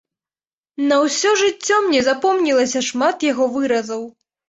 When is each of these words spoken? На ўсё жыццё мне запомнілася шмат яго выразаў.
На 0.91 0.97
ўсё 1.03 1.35
жыццё 1.43 1.79
мне 1.85 2.01
запомнілася 2.09 2.85
шмат 2.91 3.31
яго 3.33 3.53
выразаў. 3.63 4.01